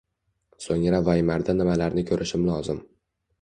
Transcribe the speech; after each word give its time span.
So’ngra 0.63 1.01
Vaymarda 1.09 1.55
nimalarni 1.59 2.05
ko’rishim 2.09 2.49
lozim 2.49 2.83